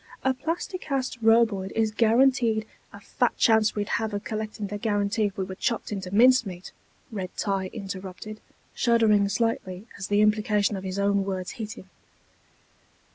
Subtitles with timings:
[0.23, 5.25] A Plasti Cast Roboid is guaranteed...." "A fat chance we'd have of collecting the guarantee
[5.25, 6.71] if we were chopped into mincemeat,"
[7.11, 8.41] Red tie interrupted,
[8.73, 11.87] shuddering slightly as the implication of his own words hit him.